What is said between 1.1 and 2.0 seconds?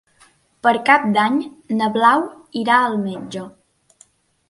d'Any na